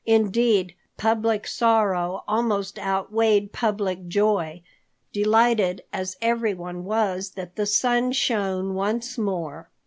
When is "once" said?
8.73-9.19